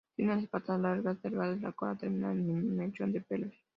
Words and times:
Tienen 0.15 0.37
las 0.39 0.47
patas 0.47 0.81
largas 0.81 1.19
y 1.19 1.29
delgadas, 1.29 1.61
la 1.61 1.73
cola 1.73 1.95
termina 1.95 2.31
en 2.31 2.49
un 2.49 2.75
mechón 2.75 3.11
de 3.13 3.21
pelos. 3.21 3.53